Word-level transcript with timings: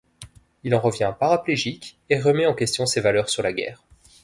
Il 0.63 0.73
en 0.73 0.79
revient 0.79 1.13
paraplégique 1.19 1.95
et 2.09 2.19
remet 2.19 2.47
en 2.47 2.55
question 2.55 2.87
ses 2.87 3.01
valeurs 3.01 3.29
sur 3.29 3.43
la 3.43 3.53
guerre. 3.53 3.83